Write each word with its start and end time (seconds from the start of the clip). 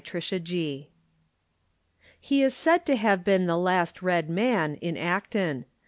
THE 0.03 0.09
VANISHING 0.19 0.35
RED 0.79 0.87
He 2.19 2.41
is 2.41 2.55
said 2.55 2.87
to 2.87 2.95
have 2.95 3.23
been 3.23 3.45
the 3.45 3.55
last 3.55 4.01
Red 4.01 4.31
Man 4.31 4.73
In 4.77 4.97
Acton. 4.97 5.65